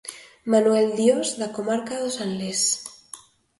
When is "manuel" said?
0.53-0.87